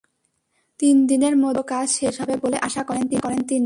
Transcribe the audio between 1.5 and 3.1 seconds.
পুরো কাজ শেষ হবে বলে আশা করেন